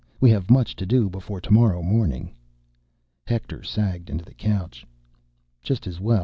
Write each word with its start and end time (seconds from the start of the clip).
We 0.19 0.31
have 0.31 0.49
much 0.49 0.75
to 0.77 0.85
do 0.87 1.09
before 1.11 1.39
tomorrow 1.39 1.83
morning." 1.83 2.33
Hector 3.27 3.61
sagged 3.61 4.09
into 4.09 4.25
the 4.25 4.33
couch. 4.33 4.83
"Just 5.61 5.85
as 5.85 5.99
well. 5.99 6.19